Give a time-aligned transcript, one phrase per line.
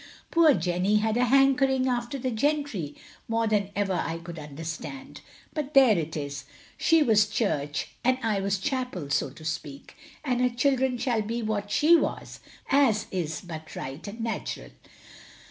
[0.31, 2.95] Poor Jenny had a hankering OF GROSVENOR SQUARE 39 after the gentry,
[3.27, 5.21] more than ever I cotald tinder* stand;
[5.53, 9.95] but there it is, she was church and I was chapel, so to speak,
[10.25, 12.39] and her children shall be what she was,
[12.71, 14.71] as is but right and natural.